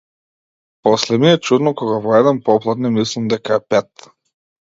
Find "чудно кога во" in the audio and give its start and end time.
1.49-2.15